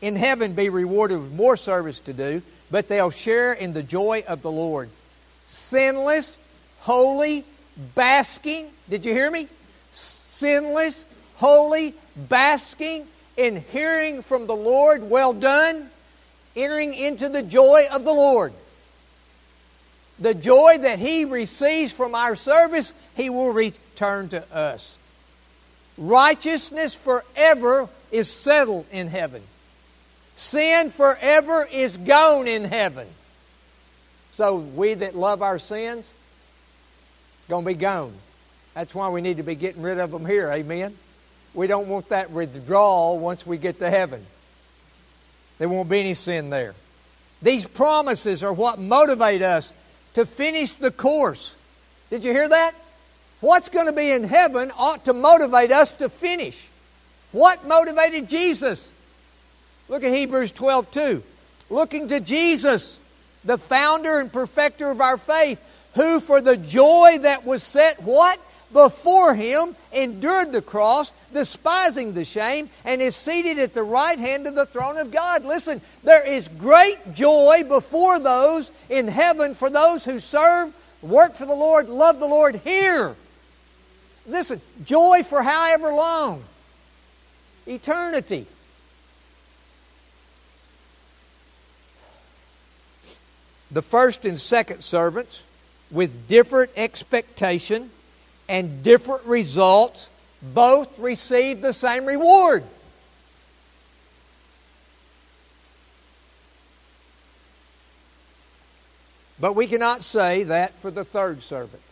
[0.00, 4.24] in heaven be rewarded with more service to do, but they'll share in the joy
[4.26, 4.90] of the Lord.
[5.44, 6.38] Sinless,
[6.80, 7.44] holy,
[7.94, 8.68] basking.
[8.88, 9.48] Did you hear me?
[9.92, 11.04] Sinless,
[11.36, 13.06] holy, basking
[13.36, 15.08] in hearing from the Lord.
[15.08, 15.90] Well done.
[16.56, 18.52] Entering into the joy of the Lord.
[20.20, 24.96] The joy that He receives from our service, He will return to us.
[25.96, 29.42] Righteousness forever is settled in heaven.
[30.36, 33.08] Sin forever is gone in heaven.
[34.32, 36.08] So we that love our sins,
[37.48, 38.14] going to be gone.
[38.74, 40.48] That's why we need to be getting rid of them here.
[40.52, 40.96] Amen.
[41.54, 44.24] We don't want that withdrawal once we get to heaven.
[45.58, 46.74] There won't be any sin there.
[47.42, 49.72] These promises are what motivate us
[50.18, 51.54] to finish the course.
[52.10, 52.74] Did you hear that?
[53.40, 56.68] What's going to be in heaven ought to motivate us to finish.
[57.30, 58.90] What motivated Jesus?
[59.88, 61.22] Look at Hebrews 12 2.
[61.70, 62.98] Looking to Jesus,
[63.44, 65.60] the founder and perfecter of our faith,
[65.94, 68.40] who for the joy that was set what?
[68.72, 74.46] Before him endured the cross, despising the shame, and is seated at the right hand
[74.46, 75.44] of the throne of God.
[75.44, 81.46] Listen, there is great joy before those in heaven for those who serve, work for
[81.46, 83.16] the Lord, love the Lord here.
[84.26, 86.44] Listen, joy for however long
[87.66, 88.46] eternity.
[93.70, 95.42] The first and second servants,
[95.90, 97.90] with different expectation
[98.48, 100.10] and different results,
[100.42, 102.64] both received the same reward.
[109.40, 111.82] But we cannot say that for the third servant.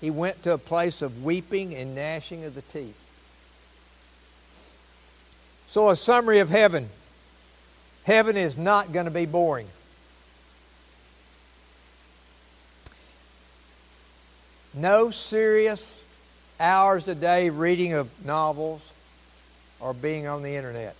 [0.00, 2.98] He went to a place of weeping and gnashing of the teeth.
[5.66, 6.88] So, a summary of heaven
[8.04, 9.68] heaven is not going to be boring.
[14.74, 16.00] No serious
[16.60, 18.92] hours a day reading of novels
[19.80, 20.94] or being on the internet.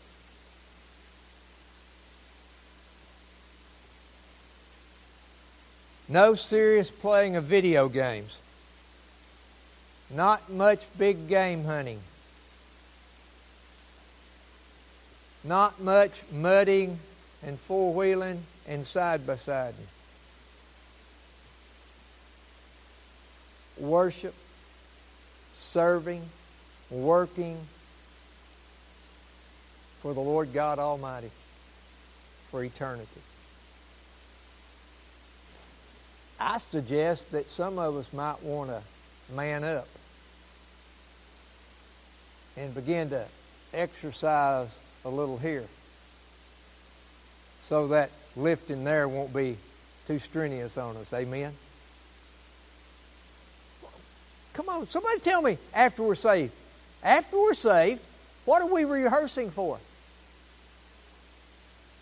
[6.08, 8.38] No serious playing of video games.
[10.10, 12.00] Not much big game hunting.
[15.44, 16.98] Not much mudding
[17.42, 19.86] and four wheeling and side by siding.
[23.80, 24.34] Worship,
[25.56, 26.22] serving,
[26.90, 27.58] working
[30.00, 31.30] for the Lord God Almighty
[32.50, 33.20] for eternity.
[36.40, 38.82] I suggest that some of us might want to
[39.34, 39.88] man up
[42.56, 43.24] and begin to
[43.74, 45.66] exercise a little here
[47.62, 49.56] so that lifting there won't be
[50.06, 51.12] too strenuous on us.
[51.12, 51.52] Amen?
[54.58, 56.52] Come on, somebody tell me after we're saved.
[57.04, 58.00] After we're saved,
[58.44, 59.78] what are we rehearsing for?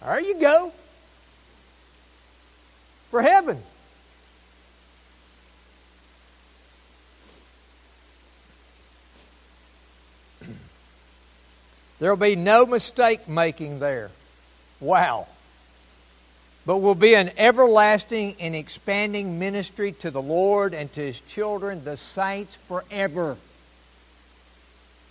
[0.02, 0.72] There you go.
[3.10, 3.62] For heaven.
[11.98, 14.10] There will be no mistake making there.
[14.80, 15.26] Wow.
[16.66, 21.84] But will be an everlasting and expanding ministry to the Lord and to His children,
[21.84, 23.36] the saints, forever.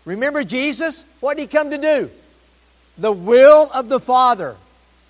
[0.03, 1.05] Remember Jesus?
[1.21, 2.11] What did He come to do?
[2.97, 4.57] The will of the Father.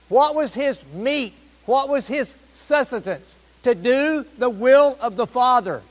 [0.08, 1.34] What was His meat?
[1.66, 3.36] What was His sustenance?
[3.64, 5.82] To do the will of the Father.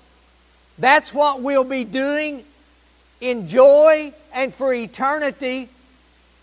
[0.78, 2.44] That's what we'll be doing
[3.20, 5.68] in joy and for eternity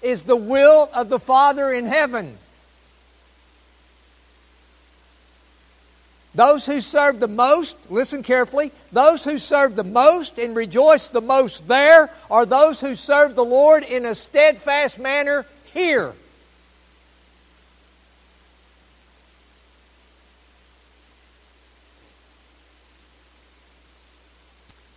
[0.01, 2.37] is the will of the Father in heaven.
[6.33, 11.21] Those who serve the most, listen carefully, those who serve the most and rejoice the
[11.21, 16.13] most there are those who serve the Lord in a steadfast manner here.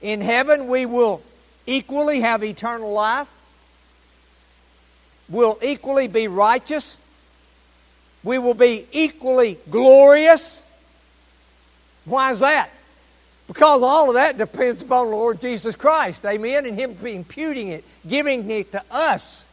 [0.01, 1.23] In heaven, we will
[1.67, 3.29] equally have eternal life,
[5.29, 6.97] we'll equally be righteous,
[8.23, 10.63] we will be equally glorious
[12.05, 12.71] why is that?
[13.47, 16.25] Because all of that depends upon the Lord Jesus Christ.
[16.25, 16.67] Amen?
[16.67, 19.47] And Him imputing it, giving it to us.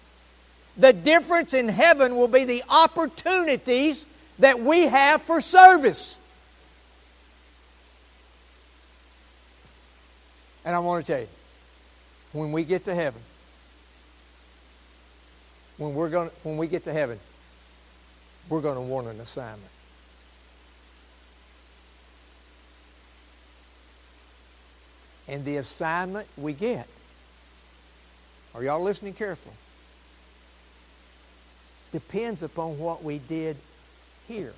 [0.78, 4.06] The difference in heaven will be the opportunities
[4.40, 6.18] that we have for service.
[10.64, 11.28] And I want to tell you,
[12.32, 13.20] when we get to heaven,
[15.78, 17.20] when we're going when we get to heaven,
[18.48, 19.72] we're going to want an assignment.
[25.28, 26.88] And the assignment we get.
[28.54, 29.56] Are y'all listening carefully?
[31.92, 33.58] Depends upon what we did
[34.28, 34.54] here.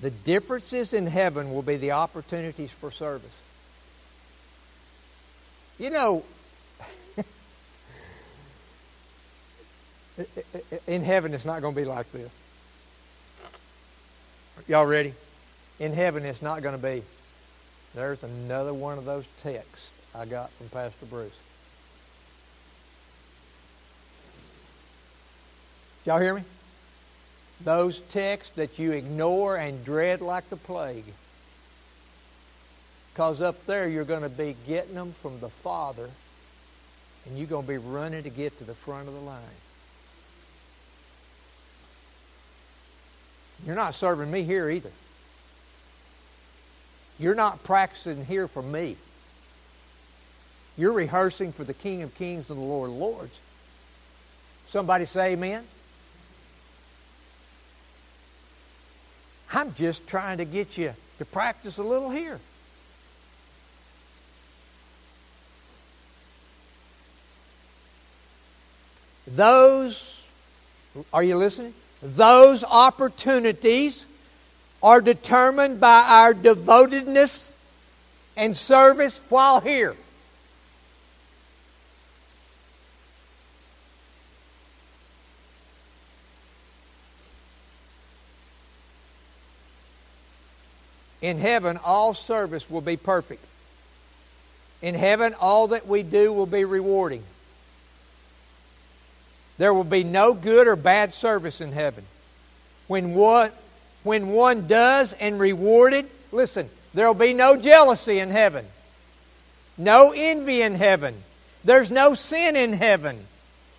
[0.00, 3.36] The differences in heaven will be the opportunities for service.
[5.78, 6.24] You know,
[10.86, 12.34] in heaven, it's not going to be like this.
[14.66, 15.14] Y'all ready?
[15.78, 17.02] In heaven, it's not going to be.
[17.94, 21.38] There's another one of those texts I got from Pastor Bruce.
[26.04, 26.42] Y'all hear me?
[27.64, 31.04] Those texts that you ignore and dread like the plague.
[33.12, 36.08] Because up there, you're going to be getting them from the Father,
[37.26, 39.42] and you're going to be running to get to the front of the line.
[43.66, 44.92] You're not serving me here either.
[47.18, 48.96] You're not practicing here for me.
[50.76, 53.38] You're rehearsing for the King of Kings and the Lord of Lords.
[54.68, 55.64] Somebody say amen.
[59.52, 62.38] I'm just trying to get you to practice a little here.
[69.26, 70.24] Those,
[71.12, 71.74] are you listening?
[72.02, 74.06] Those opportunities
[74.82, 77.52] are determined by our devotedness
[78.36, 79.96] and service while here.
[91.20, 93.44] In heaven, all service will be perfect.
[94.80, 97.24] In heaven, all that we do will be rewarding.
[99.58, 102.04] There will be no good or bad service in heaven.
[102.86, 103.50] When one,
[104.04, 108.64] when one does and rewarded, listen, there will be no jealousy in heaven,
[109.76, 111.14] no envy in heaven,
[111.64, 113.26] there's no sin in heaven.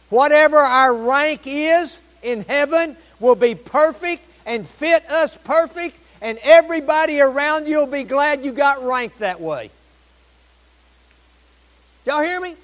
[0.09, 7.21] Whatever our rank is in heaven will be perfect and fit us perfect, and everybody
[7.21, 9.71] around you will be glad you got ranked that way.
[12.05, 12.55] Y'all hear me?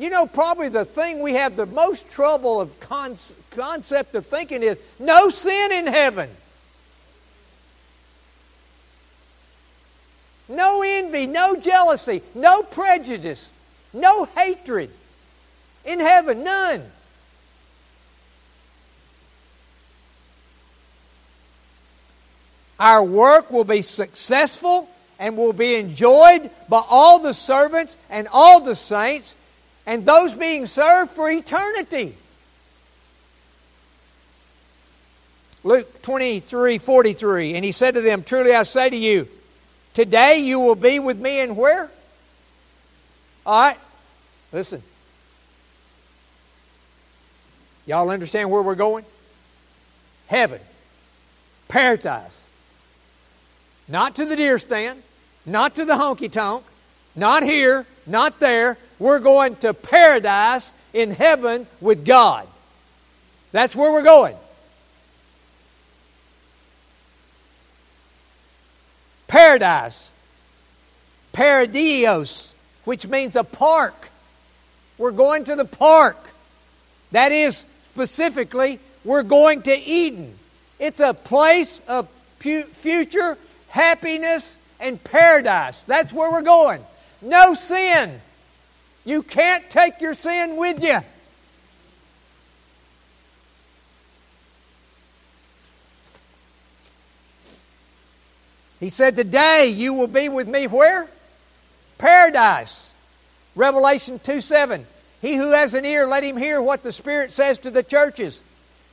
[0.00, 3.18] You know, probably the thing we have the most trouble of con-
[3.50, 6.30] concept of thinking is no sin in heaven.
[10.48, 13.50] No envy, no jealousy, no prejudice,
[13.92, 14.88] no hatred.
[15.84, 16.82] In heaven, none.
[22.78, 24.88] Our work will be successful
[25.18, 29.34] and will be enjoyed by all the servants and all the saints
[29.86, 32.16] and those being served for eternity.
[35.62, 37.54] Luke 23 43.
[37.54, 39.28] And he said to them, Truly I say to you,
[39.94, 41.90] today you will be with me in where?
[43.44, 43.78] All right,
[44.52, 44.82] listen.
[47.86, 49.04] Y'all understand where we're going?
[50.28, 50.60] Heaven,
[51.68, 52.40] paradise.
[53.88, 55.02] Not to the deer stand,
[55.44, 56.64] not to the honky tonk,
[57.16, 58.78] not here, not there.
[59.00, 62.46] We're going to paradise in heaven with God.
[63.50, 64.36] That's where we're going.
[69.26, 70.12] Paradise.
[71.32, 72.52] Paradios,
[72.84, 74.10] which means a park.
[74.98, 76.30] We're going to the park.
[77.12, 80.34] That is specifically, we're going to Eden.
[80.78, 83.38] It's a place of future
[83.68, 85.82] happiness and paradise.
[85.84, 86.82] That's where we're going.
[87.22, 88.20] No sin.
[89.04, 91.00] You can't take your sin with you.
[98.78, 101.08] He said, Today you will be with me where?
[101.98, 102.90] Paradise.
[103.54, 104.86] Revelation 2 7.
[105.20, 108.42] He who has an ear, let him hear what the Spirit says to the churches.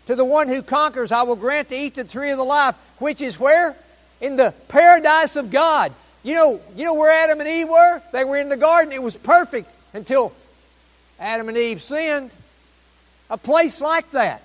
[0.08, 2.76] To the one who conquers, I will grant to eat the tree of the life,
[3.00, 3.76] which is where?
[4.20, 5.94] In the paradise of God.
[6.24, 8.02] You know, you know where Adam and Eve were?
[8.12, 8.92] They were in the garden.
[8.92, 10.32] It was perfect until
[11.20, 12.32] Adam and Eve sinned.
[13.30, 14.42] A place like that.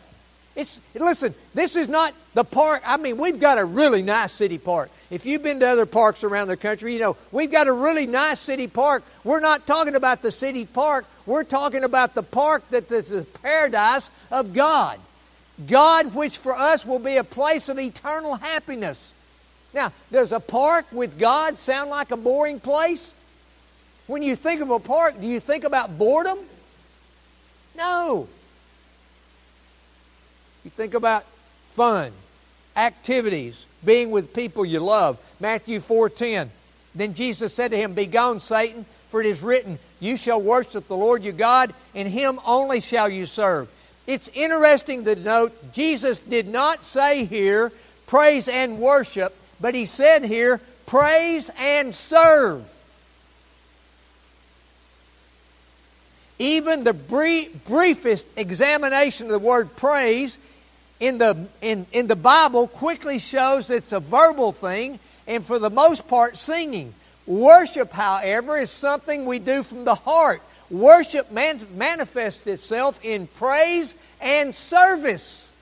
[0.57, 2.83] It's listen, this is not the park.
[2.85, 4.91] I mean, we've got a really nice city park.
[5.11, 8.07] If you've been to other parks around the country, you know, we've got a really
[8.07, 9.05] nice city park.
[9.25, 11.07] We're not talking about the city park.
[11.25, 14.99] We're talking about the park that is the paradise of God.
[15.67, 19.13] God, which for us will be a place of eternal happiness.
[19.73, 23.15] Now, does a park with God sound like a boring place?
[24.07, 26.39] When you think of a park, do you think about boredom?
[27.77, 28.29] No.
[30.65, 31.25] You think about
[31.67, 32.13] fun,
[32.77, 35.19] activities, being with people you love.
[35.41, 36.51] Matthew 4:10.
[36.95, 40.89] Then Jesus said to him, "Be gone, Satan, for it is written, you shall worship
[40.89, 43.69] the Lord your God, and him only shall you serve."
[44.07, 47.73] It's interesting to note Jesus did not say here
[48.07, 52.65] praise and worship, but he said here praise and serve.
[56.43, 60.39] Even the brief, briefest examination of the word praise
[60.99, 65.71] in the, in, in the Bible quickly shows it's a verbal thing and for the
[65.71, 66.95] most part singing.
[67.29, 70.43] Worship, however, is something we do from the heart.
[70.69, 75.53] Worship man, manifests itself in praise and service.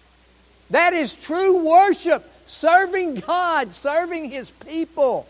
[0.71, 5.29] That is true worship, serving God, serving His people.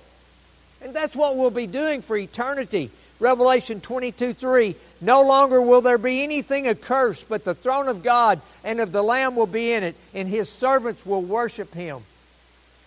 [0.81, 2.93] And that's what we'll be doing for eternity.
[3.21, 4.75] Revelation 22 3.
[5.03, 9.03] No longer will there be anything accursed, but the throne of God and of the
[9.03, 12.01] Lamb will be in it, and his servants will worship him.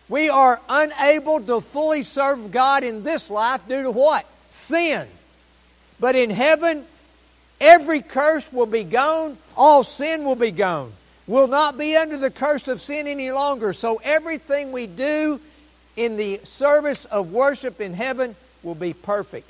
[0.09, 4.25] We are unable to fully serve God in this life due to what?
[4.49, 5.07] Sin.
[5.99, 6.85] But in heaven,
[7.61, 10.91] every curse will be gone, all sin will be gone.
[11.25, 13.71] We'll not be under the curse of sin any longer.
[13.71, 15.39] So everything we do
[15.95, 19.49] in the service of worship in heaven will be perfect.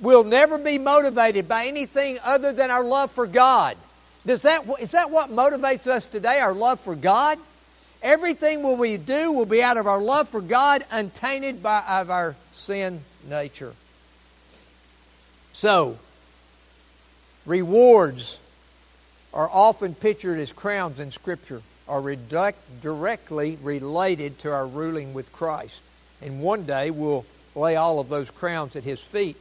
[0.00, 3.76] We'll never be motivated by anything other than our love for God.
[4.26, 7.38] Does that, is that what motivates us today, our love for God?
[8.02, 12.36] Everything we do will be out of our love for God, untainted by of our
[12.52, 13.74] sin nature.
[15.52, 15.98] So,
[17.46, 18.38] rewards
[19.32, 22.16] are often pictured as crowns in Scripture, are
[22.80, 25.82] directly related to our ruling with Christ.
[26.20, 27.24] And one day we'll
[27.54, 29.36] lay all of those crowns at His feet.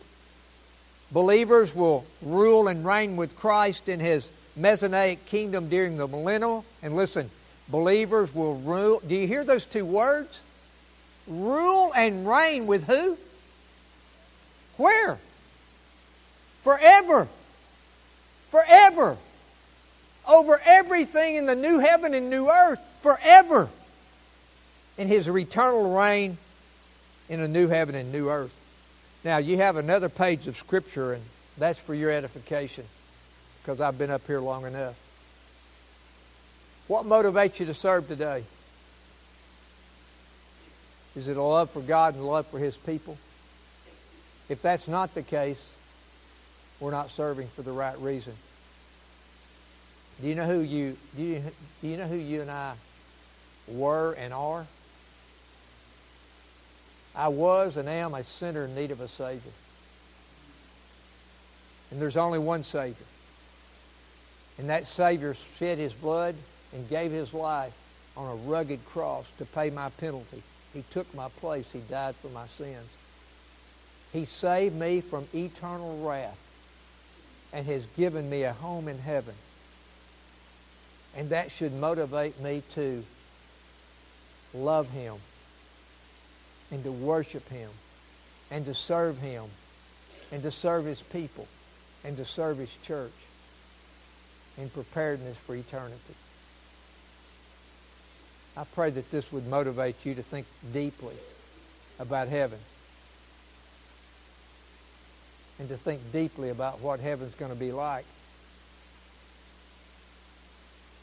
[1.15, 6.65] Believers will rule and reign with Christ in his Messianic kingdom during the millennial.
[6.83, 7.31] And listen,
[7.69, 9.01] believers will rule.
[9.07, 10.41] Do you hear those two words?
[11.25, 13.17] Rule and reign with who?
[14.75, 15.17] Where?
[16.63, 17.29] Forever.
[18.49, 19.15] Forever.
[20.27, 22.79] Over everything in the new heaven and new earth.
[22.99, 23.69] Forever.
[24.97, 26.37] In his eternal reign
[27.29, 28.53] in a new heaven and new earth.
[29.25, 31.23] Now, you have another page of Scripture, and
[31.57, 32.85] that's for your edification
[33.61, 34.93] because I've been up here long enough.
[36.87, 38.43] What motivates you to serve today?
[41.15, 43.17] Is it a love for God and a love for His people?
[44.47, 45.65] If that's not the case,
[46.79, 48.33] we're not serving for the right reason.
[50.21, 51.43] Do you know who you do you,
[51.81, 52.75] do you know who you and I
[53.67, 54.67] were and are?
[57.15, 59.51] I was and am a sinner in need of a Savior.
[61.91, 63.05] And there's only one Savior.
[64.57, 66.35] And that Savior shed his blood
[66.73, 67.73] and gave his life
[68.17, 70.43] on a rugged cross to pay my penalty.
[70.73, 71.71] He took my place.
[71.71, 72.89] He died for my sins.
[74.11, 76.37] He saved me from eternal wrath
[77.53, 79.35] and has given me a home in heaven.
[81.15, 83.05] And that should motivate me to
[84.53, 85.15] love him
[86.75, 87.69] and to worship Him
[88.51, 89.45] and to serve Him
[90.29, 91.47] and to serve His people
[92.03, 93.13] and to serve His church
[94.57, 96.15] in preparedness for eternity.
[98.57, 101.15] I pray that this would motivate you to think deeply
[101.97, 102.59] about heaven
[105.57, 108.05] and to think deeply about what heaven's going to be like.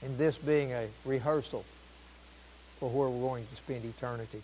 [0.03, 1.65] And this being a rehearsal
[2.79, 4.43] for where we're going to spend eternity.